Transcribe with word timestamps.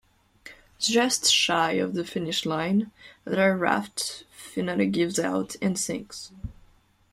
Just 0.79 1.31
shy 1.31 1.73
of 1.73 1.93
the 1.93 2.03
finish 2.03 2.43
line, 2.43 2.89
their 3.23 3.55
raft 3.55 4.23
finally 4.31 4.87
gives 4.87 5.19
out 5.19 5.55
and 5.61 5.77
sinks. 5.77 6.31